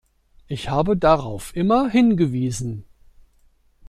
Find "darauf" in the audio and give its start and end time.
0.97-1.55